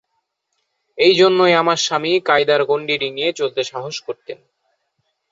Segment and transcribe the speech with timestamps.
[0.97, 4.37] এইজন্যেই আমার স্বামী কায়দার গণ্ডি ডিঙিয়ে চলতে সাহস করতেন।